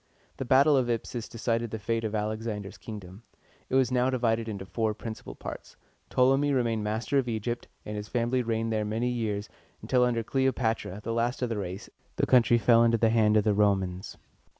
The 0.37 0.45
battle 0.45 0.75
of 0.75 0.89
Ipsus 0.89 1.29
decided 1.29 1.69
the 1.69 1.77
fate 1.77 2.03
of 2.03 2.15
Alexander's 2.15 2.79
kingdom. 2.79 3.21
It 3.69 3.75
was 3.75 3.91
now 3.91 4.09
divided 4.09 4.49
into 4.49 4.65
four 4.65 4.95
principal 4.95 5.35
parts. 5.35 5.75
Ptolemy 6.09 6.51
remained 6.53 6.83
master 6.83 7.19
of 7.19 7.27
Egypt, 7.29 7.67
and 7.85 7.95
his 7.95 8.07
family 8.07 8.41
reigned 8.41 8.73
there 8.73 8.83
many 8.83 9.09
years, 9.09 9.47
until 9.79 10.03
under 10.03 10.23
Cle 10.23 10.47
o 10.47 10.51
pa´tra, 10.51 11.03
the 11.03 11.13
last 11.13 11.43
of 11.43 11.51
his 11.51 11.57
race, 11.59 11.87
the 12.15 12.25
country 12.25 12.57
fell 12.57 12.83
into 12.83 12.97
the 12.97 13.11
hands 13.11 13.37
of 13.37 13.43
the 13.43 13.53
Romans. 13.53 14.17